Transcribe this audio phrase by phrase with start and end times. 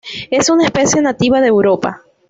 [0.31, 2.01] Es una especie nativa de Europa.